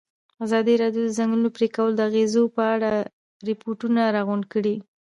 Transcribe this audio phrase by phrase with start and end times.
[0.45, 2.91] ازادي راډیو د د ځنګلونو پرېکول د اغېزو په اړه
[3.47, 4.75] ریپوټونه راغونډ کړي.